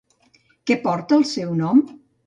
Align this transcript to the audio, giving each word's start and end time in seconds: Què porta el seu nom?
Què 0.71 0.79
porta 0.87 1.21
el 1.21 1.29
seu 1.35 1.57
nom? 1.65 1.89